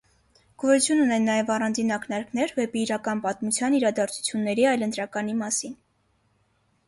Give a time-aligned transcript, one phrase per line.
[0.61, 5.77] Գոյություն ունեն նաև առանձին ակնարկներ վեպի իրական պատմության իրադարձությունների այլընտրականի մասին։